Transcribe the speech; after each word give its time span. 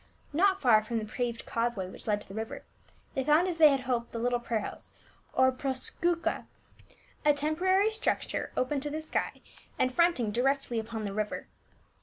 Not 0.33 0.59
far 0.59 0.81
from 0.81 0.97
the 0.97 1.05
paved 1.05 1.45
causeway 1.45 1.87
which 1.87 2.07
led 2.07 2.21
to 2.21 2.27
the 2.27 2.33
river, 2.33 2.63
they 3.13 3.23
found 3.23 3.47
as 3.47 3.59
they 3.59 3.69
had 3.69 3.81
hoped 3.81 4.11
the 4.11 4.17
little 4.17 4.39
prayer 4.39 4.61
house, 4.61 4.93
or 5.31 5.51
proseucha, 5.51 6.47
a 7.23 7.33
temporary 7.35 7.91
structure 7.91 8.51
open 8.57 8.79
to 8.79 8.89
the 8.89 9.01
sky 9.01 9.41
and 9.77 9.93
fronting 9.93 10.31
directly 10.31 10.79
upon 10.79 11.03
the 11.03 11.13
river. 11.13 11.49